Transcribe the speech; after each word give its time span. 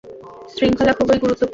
শৃঙ্খলা 0.53 0.93
খুবই 0.93 1.17
গুরুত্বপূর্ণ! 1.23 1.49